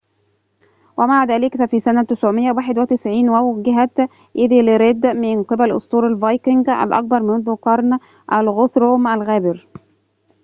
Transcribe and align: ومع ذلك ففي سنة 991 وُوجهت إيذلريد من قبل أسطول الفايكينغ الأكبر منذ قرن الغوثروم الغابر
ومع 0.97 1.23
ذلك 1.23 1.57
ففي 1.57 1.79
سنة 1.79 2.03
991 2.03 3.29
وُوجهت 3.29 3.99
إيذلريد 4.37 5.07
من 5.07 5.43
قبل 5.43 5.75
أسطول 5.75 6.13
الفايكينغ 6.13 6.69
الأكبر 6.83 7.23
منذ 7.23 7.55
قرن 7.55 7.99
الغوثروم 8.33 9.07
الغابر 9.07 9.67